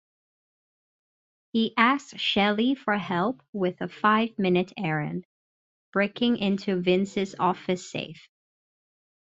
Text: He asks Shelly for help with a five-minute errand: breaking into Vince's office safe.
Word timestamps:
He 1.53 1.75
asks 1.77 2.19
Shelly 2.19 2.73
for 2.73 2.97
help 2.97 3.43
with 3.53 3.81
a 3.81 3.87
five-minute 3.87 4.73
errand: 4.75 5.25
breaking 5.93 6.37
into 6.37 6.77
Vince's 6.81 7.35
office 7.37 7.87
safe. 7.87 8.27